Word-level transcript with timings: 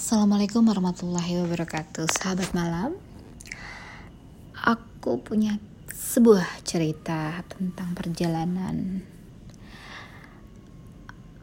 Assalamualaikum 0.00 0.64
warahmatullahi 0.64 1.44
wabarakatuh. 1.44 2.08
Sahabat 2.08 2.56
malam 2.56 2.96
Aku 4.56 5.20
punya 5.20 5.60
sebuah 5.92 6.64
cerita 6.64 7.44
tentang 7.44 7.92
perjalanan. 7.92 9.04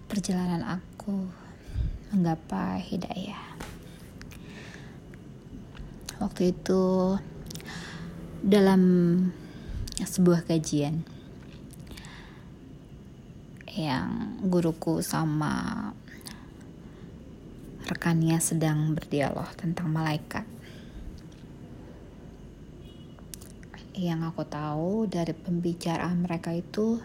Perjalanan 0.10 0.66
aku 0.66 1.30
menggapai 2.10 2.82
hidayah. 2.82 3.46
Waktu 6.18 6.58
itu 6.58 7.14
dalam 8.42 8.82
sebuah 10.02 10.50
kajian 10.50 11.06
yang 13.70 14.42
guruku 14.50 15.06
sama 15.06 15.94
rekannya 17.88 18.36
sedang 18.44 18.92
berdialog 18.92 19.48
tentang 19.56 19.88
malaikat. 19.88 20.44
Yang 23.96 24.22
aku 24.30 24.44
tahu 24.44 24.92
dari 25.08 25.32
pembicaraan 25.32 26.22
mereka 26.22 26.52
itu 26.52 27.00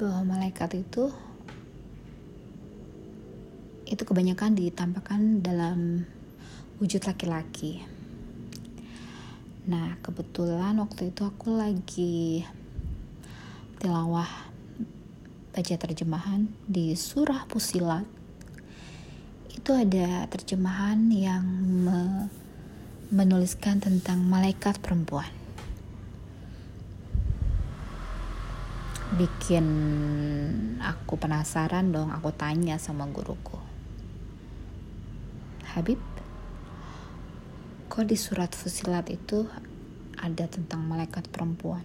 bahwa 0.00 0.34
malaikat 0.34 0.80
itu 0.80 1.12
itu 3.84 4.02
kebanyakan 4.04 4.56
ditampakkan 4.56 5.44
dalam 5.44 6.08
wujud 6.80 7.04
laki-laki. 7.04 7.84
Nah, 9.68 10.00
kebetulan 10.00 10.80
waktu 10.80 11.12
itu 11.12 11.22
aku 11.28 11.52
lagi 11.52 12.40
tilawah 13.76 14.48
baca 15.52 15.74
terjemahan 15.76 16.48
di 16.64 16.96
surah 16.96 17.44
Pusilat 17.44 18.17
itu 19.68 19.76
ada 19.76 20.24
terjemahan 20.32 20.96
yang 21.12 21.44
me 21.84 22.24
menuliskan 23.12 23.76
tentang 23.76 24.24
malaikat 24.24 24.80
perempuan. 24.80 25.28
Bikin 29.20 29.66
aku 30.80 31.20
penasaran 31.20 31.92
dong, 31.92 32.08
aku 32.08 32.32
tanya 32.32 32.80
sama 32.80 33.04
guruku. 33.12 33.60
Habib, 35.76 36.00
kok 37.92 38.08
di 38.08 38.16
surat 38.16 38.56
Fusilat 38.56 39.12
itu 39.12 39.52
ada 40.16 40.48
tentang 40.48 40.80
malaikat 40.88 41.28
perempuan? 41.28 41.84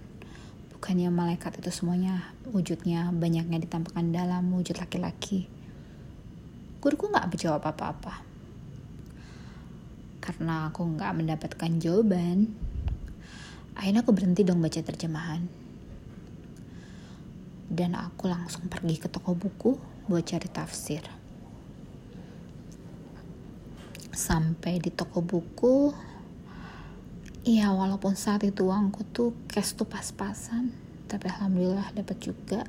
Bukannya 0.72 1.12
malaikat 1.12 1.60
itu 1.60 1.68
semuanya 1.68 2.32
wujudnya 2.48 3.12
banyaknya 3.12 3.60
ditampakkan 3.60 4.16
dalam 4.16 4.48
wujud 4.56 4.80
laki-laki 4.80 5.52
guruku 6.84 7.08
nggak 7.08 7.32
menjawab 7.32 7.64
apa-apa. 7.64 8.20
Karena 10.20 10.68
aku 10.68 10.84
nggak 10.84 11.16
mendapatkan 11.16 11.72
jawaban 11.80 12.52
akhirnya 13.74 14.06
aku 14.06 14.12
berhenti 14.12 14.44
dong 14.44 14.60
baca 14.60 14.84
terjemahan. 14.84 15.48
Dan 17.72 17.96
aku 17.96 18.28
langsung 18.28 18.68
pergi 18.68 19.00
ke 19.00 19.08
toko 19.08 19.32
buku 19.32 19.80
buat 20.12 20.28
cari 20.28 20.52
tafsir. 20.52 21.02
Sampai 24.12 24.78
di 24.78 24.92
toko 24.92 25.24
buku 25.24 25.96
ya 27.48 27.72
walaupun 27.72 28.14
saat 28.14 28.44
itu 28.44 28.68
uangku 28.68 29.04
tuh 29.12 29.36
cash 29.52 29.76
tuh 29.76 29.88
pas-pasan 29.88 30.72
tapi 31.08 31.32
alhamdulillah 31.32 31.96
dapat 31.96 32.18
juga. 32.20 32.62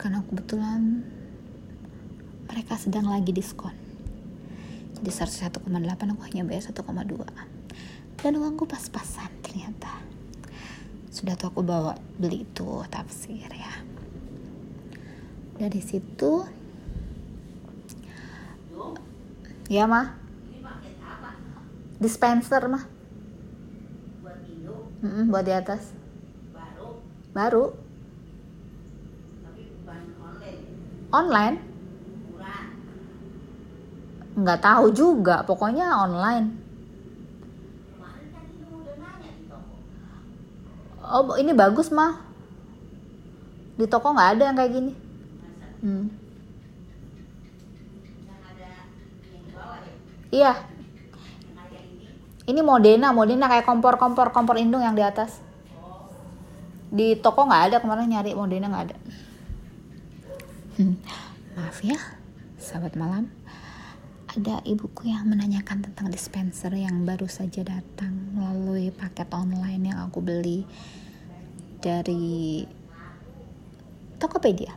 Karena 0.00 0.24
kebetulan 0.26 1.04
mereka 2.52 2.76
sedang 2.76 3.08
lagi 3.08 3.32
diskon. 3.32 3.72
Jadi 5.00 5.08
101,8 5.08 5.72
aku 6.12 6.22
hanya 6.28 6.44
bayar 6.44 6.68
1,2 6.68 7.24
dan 8.20 8.32
uangku 8.36 8.68
pas-pasan 8.68 9.32
ternyata. 9.40 9.88
Sudah 11.08 11.32
tuh 11.40 11.48
aku 11.48 11.64
bawa 11.64 11.96
beli 12.20 12.44
itu 12.44 12.84
tafsir 12.92 13.48
ya. 13.48 13.72
Dari 15.56 15.80
situ 15.80 16.44
ya 19.72 19.88
mah 19.88 20.20
dispenser 21.96 22.68
mah 22.68 22.84
buat, 24.20 24.38
mm 25.00 25.08
-mm, 25.08 25.24
buat 25.32 25.44
di 25.48 25.54
atas. 25.56 25.96
Baru. 26.52 27.00
Baru. 27.32 27.64
Online. 31.12 31.56
Online 31.56 31.71
nggak 34.32 34.60
tahu 34.64 34.86
juga 34.92 35.44
pokoknya 35.44 35.92
online. 35.92 36.46
Oh 41.02 41.36
ini 41.36 41.52
bagus 41.52 41.92
mah 41.92 42.24
di 43.76 43.84
toko 43.84 44.16
nggak 44.16 44.30
ada 44.38 44.42
yang 44.48 44.56
kayak 44.56 44.72
gini. 44.72 44.92
Hmm. 45.82 46.06
iya. 50.32 50.54
Ini 52.42 52.60
Modena 52.64 53.12
Modena 53.12 53.46
kayak 53.46 53.68
kompor 53.68 54.00
kompor 54.00 54.32
kompor 54.32 54.56
indung 54.56 54.80
yang 54.80 54.96
di 54.96 55.04
atas. 55.04 55.38
Di 56.88 57.20
toko 57.20 57.44
nggak 57.44 57.62
ada 57.68 57.76
kemarin 57.84 58.08
nyari 58.08 58.32
Modena 58.32 58.72
nggak 58.72 58.84
ada. 58.88 58.96
Hmm. 60.80 60.96
maaf 61.56 61.84
ya 61.84 62.00
sahabat 62.56 62.96
malam 62.96 63.28
ada 64.32 64.64
ibuku 64.64 65.12
yang 65.12 65.28
menanyakan 65.28 65.84
tentang 65.84 66.08
dispenser 66.08 66.72
yang 66.72 67.04
baru 67.04 67.28
saja 67.28 67.60
datang 67.60 68.16
melalui 68.32 68.88
paket 68.88 69.28
online 69.28 69.92
yang 69.92 70.00
aku 70.08 70.24
beli 70.24 70.64
dari 71.84 72.64
Tokopedia. 74.16 74.72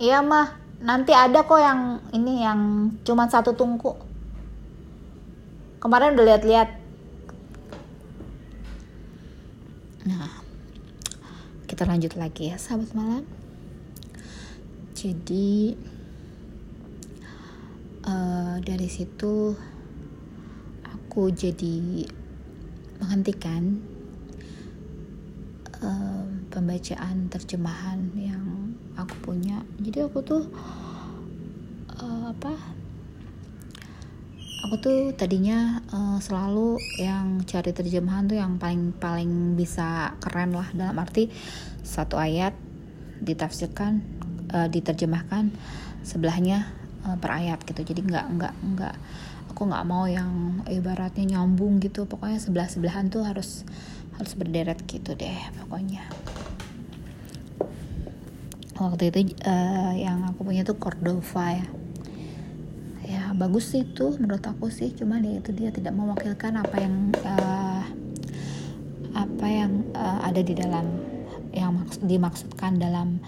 Iya 0.00 0.24
mah, 0.24 0.56
nanti 0.80 1.12
ada 1.12 1.44
kok 1.44 1.60
yang 1.60 2.00
ini 2.16 2.40
yang 2.40 2.92
cuma 3.04 3.28
satu 3.28 3.52
tungku. 3.52 3.92
Kemarin 5.84 6.16
udah 6.16 6.24
lihat-lihat. 6.32 6.68
Nah, 10.08 10.44
kita 11.74 11.90
lanjut 11.90 12.14
lagi 12.14 12.54
ya 12.54 12.56
sahabat 12.56 12.94
malam. 12.94 13.26
Jadi 14.94 15.74
uh, 18.06 18.62
dari 18.62 18.86
situ 18.86 19.58
aku 20.86 21.34
jadi 21.34 22.06
menghentikan 23.02 23.82
uh, 25.82 26.30
pembacaan 26.54 27.26
terjemahan 27.26 28.06
yang 28.14 28.78
aku 28.94 29.34
punya. 29.34 29.66
Jadi 29.82 29.98
aku 30.06 30.22
tuh 30.22 30.46
uh, 31.90 32.30
apa 32.30 32.54
aku 34.64 34.80
tuh 34.80 35.00
tadinya 35.12 35.84
uh, 35.92 36.16
selalu 36.24 36.80
yang 36.96 37.44
cari 37.44 37.76
terjemahan 37.76 38.24
tuh 38.24 38.40
yang 38.40 38.56
paling 38.56 38.96
paling 38.96 39.52
bisa 39.60 40.16
keren 40.24 40.56
lah. 40.56 40.72
Dalam 40.72 40.96
arti 40.96 41.28
satu 41.84 42.16
ayat 42.16 42.56
ditafsirkan 43.20 44.00
uh, 44.56 44.68
diterjemahkan 44.72 45.52
sebelahnya 46.00 46.64
uh, 47.04 47.20
per 47.20 47.44
ayat 47.44 47.60
gitu. 47.68 47.84
Jadi 47.84 48.08
nggak 48.08 48.26
nggak 48.40 48.54
nggak 48.72 48.94
aku 49.52 49.68
nggak 49.68 49.84
mau 49.84 50.08
yang 50.08 50.64
ibaratnya 50.72 51.36
nyambung 51.36 51.76
gitu. 51.84 52.08
Pokoknya 52.08 52.40
sebelah 52.40 52.68
sebelahan 52.72 53.12
tuh 53.12 53.20
harus 53.20 53.68
harus 54.16 54.32
berderet 54.32 54.80
gitu 54.88 55.12
deh 55.12 55.40
pokoknya. 55.60 56.08
Waktu 58.80 59.12
itu 59.12 59.36
uh, 59.44 59.92
yang 59.92 60.24
aku 60.24 60.40
punya 60.40 60.64
tuh 60.64 60.80
Cordova 60.80 61.52
ya 61.52 61.83
bagus 63.34 63.74
sih 63.74 63.82
itu 63.82 64.14
menurut 64.16 64.42
aku 64.46 64.70
sih. 64.70 64.94
Cuman 64.94 65.22
ya 65.26 65.42
itu 65.42 65.50
dia 65.50 65.70
tidak 65.74 65.92
mewakilkan 65.92 66.54
apa 66.58 66.76
yang 66.78 66.94
uh, 67.26 67.82
apa 69.14 69.46
yang 69.46 69.86
uh, 69.94 70.22
ada 70.22 70.40
di 70.42 70.54
dalam 70.54 70.86
yang 71.54 71.78
maks 71.78 72.02
dimaksudkan 72.02 72.78
dalam 72.78 73.22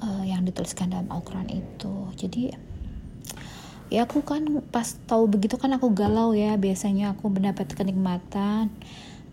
uh, 0.00 0.24
yang 0.24 0.44
dituliskan 0.44 0.92
dalam 0.92 1.08
Al-Quran 1.12 1.48
itu. 1.52 1.94
Jadi 2.16 2.52
ya 3.86 4.02
aku 4.02 4.26
kan 4.26 4.42
pas 4.74 4.98
tahu 5.06 5.30
begitu 5.30 5.60
kan 5.60 5.72
aku 5.76 5.92
galau 5.92 6.32
ya. 6.32 6.56
Biasanya 6.56 7.16
aku 7.16 7.28
mendapat 7.28 7.72
kenikmatan 7.72 8.72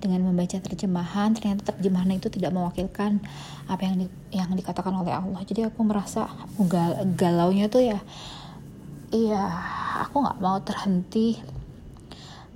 dengan 0.03 0.19
membaca 0.27 0.59
terjemahan. 0.59 1.31
Ternyata 1.31 1.75
terjemahan 1.75 2.11
itu 2.11 2.27
tidak 2.27 2.51
mewakilkan 2.51 3.23
apa 3.71 3.81
yang 3.88 3.95
di, 4.03 4.07
yang 4.35 4.51
dikatakan 4.51 4.91
oleh 4.91 5.15
Allah. 5.15 5.39
Jadi 5.47 5.67
aku 5.67 5.83
merasa 5.88 6.27
aku 6.27 6.67
gal, 6.67 7.07
galaunya 7.15 7.71
tuh 7.71 7.83
ya 7.83 8.00
iya 9.13 9.45
aku 10.01 10.25
nggak 10.25 10.42
mau 10.42 10.57
terhenti 10.66 11.38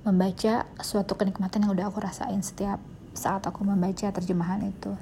membaca 0.02 0.64
suatu 0.80 1.14
kenikmatan 1.14 1.66
yang 1.66 1.72
udah 1.76 1.86
aku 1.92 2.00
rasain 2.00 2.40
setiap 2.42 2.80
saat 3.12 3.44
aku 3.44 3.66
membaca 3.66 4.08
terjemahan 4.10 4.62
itu. 4.64 4.94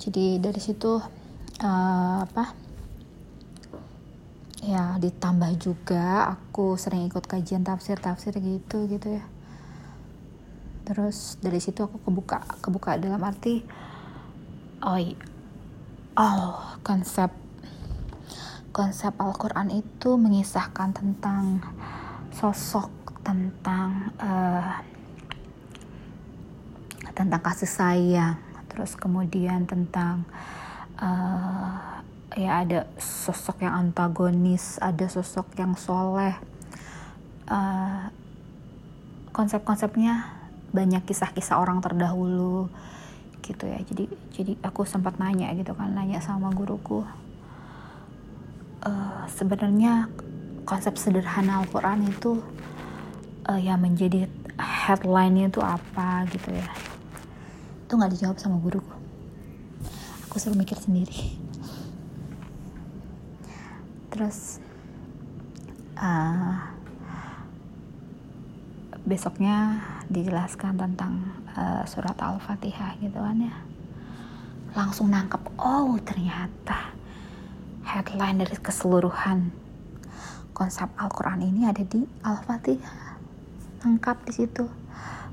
Jadi 0.00 0.40
dari 0.40 0.60
situ 0.60 0.96
uh, 1.60 2.18
apa 2.24 2.56
ya 4.60 4.96
ditambah 5.00 5.56
juga 5.60 6.36
aku 6.36 6.76
sering 6.76 7.08
ikut 7.08 7.24
kajian 7.24 7.64
tafsir 7.64 8.00
tafsir 8.00 8.32
gitu 8.40 8.88
gitu 8.88 9.20
ya. 9.20 9.24
Terus 10.88 11.36
dari 11.38 11.60
situ 11.60 11.84
aku 11.84 12.00
kebuka 12.00 12.42
kebuka 12.64 12.96
dalam 12.96 13.20
arti 13.22 13.62
oh 14.80 14.98
oh 16.16 16.80
konsep 16.80 17.39
konsep 18.70 19.14
Al-Quran 19.18 19.82
itu 19.82 20.14
mengisahkan 20.14 20.94
tentang 20.94 21.58
sosok 22.30 22.90
tentang 23.26 24.14
uh, 24.22 24.78
tentang 27.12 27.42
kasih 27.42 27.68
sayang 27.68 28.38
terus 28.70 28.94
kemudian 28.94 29.66
tentang 29.66 30.22
uh, 31.02 32.00
ya 32.38 32.62
ada 32.62 32.86
sosok 32.96 33.66
yang 33.66 33.74
antagonis 33.74 34.78
ada 34.78 35.10
sosok 35.10 35.50
yang 35.58 35.74
soleh. 35.74 36.38
Uh, 37.50 38.06
konsep-konsepnya 39.34 40.30
banyak 40.70 41.02
kisah-kisah 41.02 41.58
orang 41.58 41.82
terdahulu 41.82 42.70
gitu 43.42 43.66
ya. 43.66 43.82
Jadi 43.82 44.06
jadi 44.30 44.52
aku 44.62 44.86
sempat 44.86 45.18
nanya 45.18 45.50
gitu 45.58 45.74
kan 45.74 45.90
nanya 45.90 46.22
sama 46.22 46.54
guruku 46.54 47.02
uh, 48.84 49.24
sebenarnya 49.28 50.08
konsep 50.64 50.96
sederhana 50.96 51.64
Al-Quran 51.64 52.08
itu 52.08 52.40
uh, 53.48 53.60
ya 53.60 53.76
menjadi 53.76 54.28
headline-nya 54.60 55.48
itu 55.50 55.60
apa 55.64 56.28
gitu 56.30 56.52
ya. 56.52 56.68
Itu 57.86 57.96
nggak 57.96 58.12
dijawab 58.16 58.36
sama 58.38 58.60
guruku. 58.60 58.94
Aku 60.28 60.38
suruh 60.38 60.54
mikir 60.54 60.78
sendiri. 60.78 61.34
Terus 64.14 64.62
uh, 65.98 66.54
besoknya 69.02 69.82
dijelaskan 70.06 70.78
tentang 70.78 71.34
uh, 71.56 71.82
surat 71.88 72.14
al-fatihah 72.20 72.94
gitu 73.02 73.18
kan 73.18 73.38
ya. 73.42 73.54
Langsung 74.70 75.10
nangkep 75.10 75.42
oh 75.58 75.98
ternyata 76.06 76.99
headline 77.90 78.38
dari 78.38 78.54
keseluruhan. 78.54 79.50
Konsep 80.54 80.86
Al-Quran 80.94 81.42
ini 81.42 81.66
ada 81.66 81.82
di 81.82 82.06
Al-Fatihah. 82.22 83.18
Lengkap 83.82 84.30
di 84.30 84.32
situ. 84.32 84.70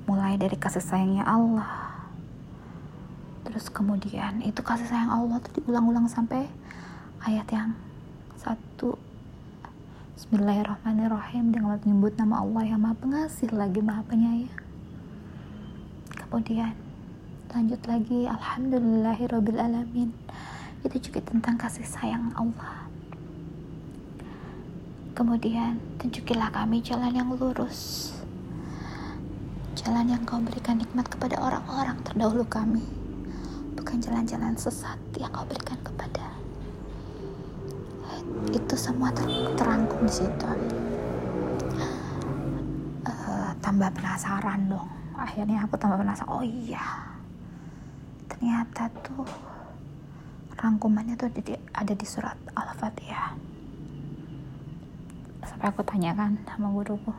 Mulai 0.09 0.41
dari 0.41 0.57
kasih 0.57 0.81
sayangnya 0.81 1.27
Allah. 1.27 1.93
Terus 3.45 3.69
kemudian 3.69 4.41
itu 4.41 4.65
kasih 4.65 4.89
sayang 4.89 5.13
Allah 5.13 5.37
tuh 5.43 5.61
diulang-ulang 5.61 6.09
sampai 6.09 6.49
ayat 7.21 7.45
yang 7.53 7.77
satu. 8.41 8.97
Bismillahirrahmanirrahim. 10.17 11.53
Dengan 11.53 11.77
menyebut 11.77 12.17
nama 12.17 12.41
Allah 12.41 12.73
yang 12.73 12.81
maha 12.81 12.97
pengasih 12.97 13.53
lagi 13.53 13.85
maha 13.85 14.01
penyayang. 14.07 14.57
Kemudian 16.09 16.73
lanjut 17.53 17.81
lagi. 17.85 18.25
Alhamdulillahirrabbilalamin 18.25 20.09
itu 20.85 21.09
juga 21.09 21.19
tentang 21.25 21.57
kasih 21.57 21.87
sayang 21.87 22.29
Allah. 22.37 22.85
Kemudian 25.17 25.81
tunjukilah 25.97 26.53
kami 26.53 26.77
jalan 26.85 27.09
yang 27.09 27.33
lurus. 27.33 28.13
Jalan 29.73 30.13
yang 30.13 30.21
kau 30.29 30.37
berikan 30.37 30.77
nikmat 30.77 31.09
kepada 31.09 31.41
orang-orang 31.41 31.97
terdahulu 32.05 32.45
kami. 32.45 32.85
Bukan 33.73 33.97
jalan-jalan 33.97 34.53
sesat 34.53 35.01
yang 35.17 35.33
kau 35.33 35.41
berikan 35.49 35.81
kepada. 35.81 36.37
Itu 38.53 38.77
semua 38.77 39.09
ter 39.09 39.25
terangkum 39.57 40.05
di 40.05 40.13
situ. 40.13 40.49
Uh, 43.09 43.49
tambah 43.57 43.89
penasaran 43.97 44.69
dong. 44.69 44.89
Akhirnya 45.17 45.65
aku 45.65 45.81
tambah 45.81 45.97
penasaran. 45.97 46.29
Oh 46.29 46.45
iya. 46.45 47.09
Ternyata 48.29 48.85
tuh 49.01 49.25
rangkumannya 50.57 51.15
tuh 51.15 51.29
ada 51.29 51.41
di, 51.41 51.53
ada 51.53 51.93
di 51.93 52.05
surat 52.05 52.37
al-fatihah. 52.57 53.37
Sampai 55.45 55.67
aku 55.69 55.85
tanyakan 55.85 56.41
sama 56.49 56.73
guruku 56.73 57.13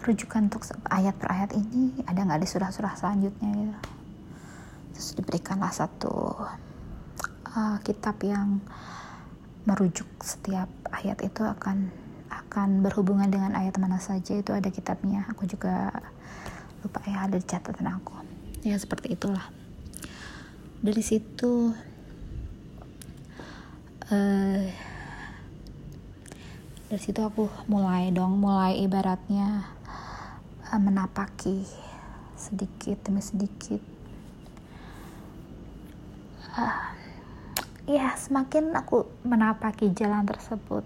rujukan 0.00 0.48
untuk 0.48 0.64
ayat 0.88 1.12
per 1.20 1.28
ayat 1.28 1.52
ini 1.52 1.92
ada 2.08 2.24
nggak 2.24 2.40
di 2.40 2.48
surah-surah 2.48 2.94
selanjutnya? 2.96 3.50
Gitu. 3.52 3.78
Terus 4.96 5.08
diberikanlah 5.16 5.72
satu 5.72 6.40
uh, 7.52 7.76
kitab 7.84 8.16
yang 8.24 8.64
merujuk 9.68 10.08
setiap 10.24 10.72
ayat 10.88 11.20
itu 11.20 11.44
akan 11.44 11.92
akan 12.32 12.80
berhubungan 12.80 13.28
dengan 13.28 13.52
ayat 13.52 13.76
mana 13.76 14.00
saja 14.00 14.40
itu 14.40 14.56
ada 14.56 14.72
kitabnya. 14.72 15.28
Aku 15.36 15.44
juga 15.44 15.92
lupa 16.80 17.04
ya 17.04 17.28
ada 17.28 17.36
di 17.36 17.44
catatan 17.44 17.92
aku. 17.92 18.16
Ya 18.64 18.80
seperti 18.80 19.12
itulah 19.12 19.52
dari 20.80 21.04
situ 21.04 21.76
uh, 24.08 24.64
dari 26.88 27.00
situ 27.00 27.20
aku 27.20 27.52
mulai 27.68 28.08
dong 28.08 28.40
mulai 28.40 28.80
ibaratnya 28.80 29.68
uh, 30.72 30.80
menapaki 30.80 31.68
sedikit 32.32 33.04
demi 33.04 33.20
sedikit. 33.20 33.84
Uh, 36.56 36.90
ya 37.84 38.16
semakin 38.16 38.72
aku 38.72 39.04
menapaki 39.22 39.92
jalan 39.92 40.24
tersebut 40.24 40.82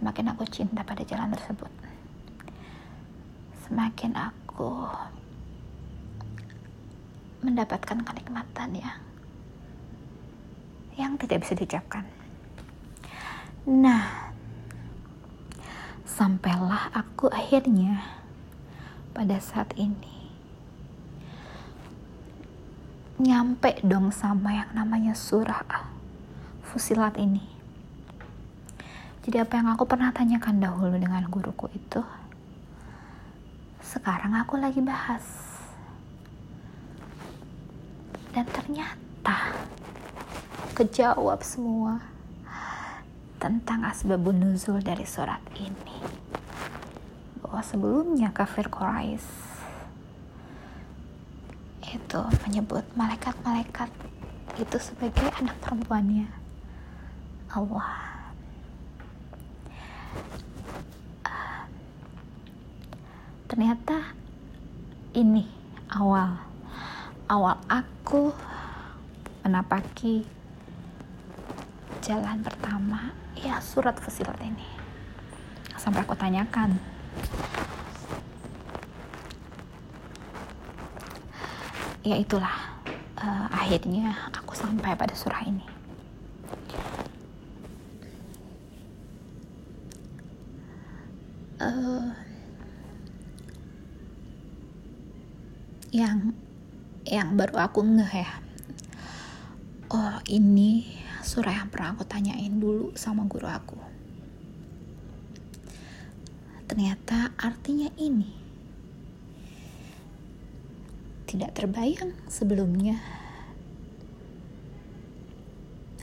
semakin 0.00 0.32
aku 0.32 0.44
cinta 0.48 0.80
pada 0.80 1.04
jalan 1.04 1.28
tersebut 1.32 1.68
semakin 3.68 4.16
aku 4.16 4.88
mendapatkan 7.40 7.98
kenikmatan 8.04 8.76
ya 8.76 8.92
yang 10.96 11.16
tidak 11.16 11.44
bisa 11.44 11.56
diucapkan 11.56 12.04
nah 13.64 14.32
sampailah 16.04 16.92
aku 16.92 17.32
akhirnya 17.32 18.04
pada 19.16 19.40
saat 19.40 19.72
ini 19.76 20.20
nyampe 23.20 23.80
dong 23.84 24.08
sama 24.12 24.56
yang 24.56 24.70
namanya 24.72 25.12
surah 25.12 26.00
Fusilat 26.70 27.18
ini. 27.18 27.42
Jadi 29.26 29.42
apa 29.42 29.58
yang 29.58 29.74
aku 29.74 29.90
pernah 29.90 30.14
tanyakan 30.14 30.62
dahulu 30.62 30.94
dengan 31.02 31.26
guruku 31.26 31.66
itu, 31.74 31.98
sekarang 33.82 34.38
aku 34.38 34.54
lagi 34.54 34.78
bahas. 34.78 35.26
Dan 38.30 38.39
ternyata 38.50 39.54
kejawab 40.74 41.42
semua 41.44 42.00
tentang 43.40 43.84
asbabun 43.88 44.36
nuzul 44.36 44.84
dari 44.84 45.08
surat 45.08 45.40
ini. 45.56 45.98
Bahwa 47.40 47.64
sebelumnya 47.64 48.28
kafir 48.30 48.68
Quraisy 48.68 49.50
itu 51.90 52.22
menyebut 52.46 52.84
malaikat-malaikat 52.94 53.90
itu 54.60 54.76
sebagai 54.78 55.26
anak 55.40 55.56
perempuannya. 55.64 56.28
Allah. 57.50 57.90
Uh, 61.26 61.62
ternyata 63.50 64.14
ini 65.16 65.50
awal 65.90 66.49
aku 68.10 68.34
menapaki 69.46 70.26
jalan 72.02 72.42
pertama 72.42 73.14
ya 73.38 73.62
surat 73.62 73.94
fasilat 74.02 74.34
ini. 74.42 74.66
Sampai 75.78 76.02
aku 76.02 76.18
tanyakan. 76.18 76.74
Ya 82.02 82.18
itulah 82.18 82.82
uh, 83.14 83.46
akhirnya 83.54 84.18
aku 84.34 84.58
sampai 84.58 84.98
pada 84.98 85.14
surah 85.14 85.46
ini. 85.46 85.62
Uh, 91.62 92.10
yang 95.94 96.34
yang 97.10 97.34
baru 97.34 97.58
aku 97.58 97.82
ngeh 97.82 98.14
ya. 98.22 98.38
Oh 99.90 100.22
ini 100.30 100.86
surah 101.26 101.58
yang 101.58 101.68
pernah 101.68 101.98
aku 101.98 102.06
tanyain 102.06 102.54
dulu 102.54 102.94
sama 102.94 103.26
guru 103.26 103.50
aku. 103.50 103.74
Ternyata 106.70 107.34
artinya 107.34 107.90
ini. 107.98 108.30
Tidak 111.26 111.50
terbayang 111.50 112.14
sebelumnya. 112.30 113.02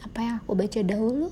Apa 0.04 0.20
yang 0.20 0.36
aku 0.44 0.60
baca 0.60 0.80
dahulu 0.84 1.32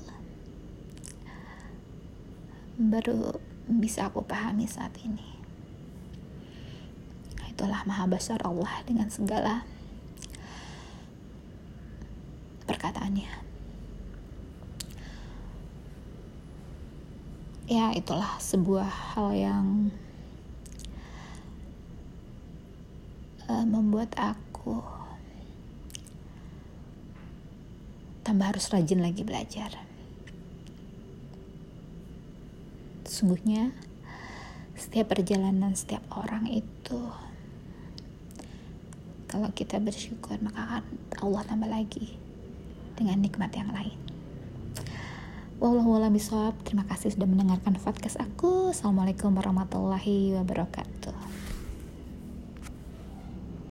baru 2.80 3.36
bisa 3.68 4.08
aku 4.08 4.24
pahami 4.24 4.64
saat 4.68 4.92
ini 5.04 5.35
itulah 7.56 7.88
maha 7.88 8.04
besar 8.04 8.36
Allah 8.44 8.84
dengan 8.84 9.08
segala 9.08 9.64
perkataannya. 12.68 13.32
Ya 17.64 17.96
itulah 17.96 18.36
sebuah 18.36 19.16
hal 19.16 19.32
yang 19.32 19.88
uh, 23.48 23.64
membuat 23.64 24.12
aku 24.20 24.84
tambah 28.20 28.52
harus 28.52 28.68
rajin 28.68 29.00
lagi 29.00 29.24
belajar. 29.24 29.80
Sungguhnya 33.08 33.72
setiap 34.76 35.16
perjalanan 35.16 35.72
setiap 35.72 36.04
orang 36.12 36.52
itu 36.52 37.25
kalau 39.36 39.52
kita 39.52 39.76
bersyukur 39.76 40.40
maka 40.40 40.80
Allah 41.20 41.44
tambah 41.44 41.68
lagi 41.68 42.16
dengan 42.96 43.20
nikmat 43.20 43.52
yang 43.52 43.68
lain 43.68 44.00
Wallahualam 45.56 46.12
bisawab. 46.12 46.52
Terima 46.68 46.84
kasih 46.84 47.16
sudah 47.16 47.24
mendengarkan 47.24 47.80
podcast 47.80 48.20
aku. 48.20 48.76
Assalamualaikum 48.76 49.32
warahmatullahi 49.32 50.36
wabarakatuh. 50.36 51.45